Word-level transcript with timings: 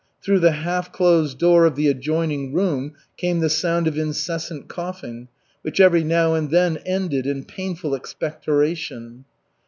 Through 0.23 0.39
the 0.39 0.53
half 0.53 0.91
closed 0.91 1.37
door 1.37 1.63
of 1.65 1.75
the 1.75 1.87
adjoining 1.87 2.53
room 2.53 2.93
came 3.17 3.39
the 3.39 3.51
sound 3.51 3.85
of 3.87 3.99
incessant 3.99 4.67
coughing 4.67 5.27
which 5.61 5.79
every 5.79 6.03
now 6.03 6.33
and 6.33 6.49
then 6.49 6.77
ended 6.87 7.27
in 7.27 7.43
painful 7.43 7.93
expectoration. 7.93 9.25